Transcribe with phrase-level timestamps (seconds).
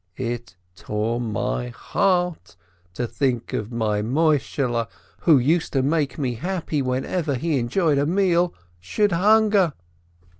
[0.17, 2.55] It tore my heart
[2.95, 4.87] to think my Moishehle,
[5.19, 9.73] who used to make me happy whenever he enjoyed a meal, should hunger.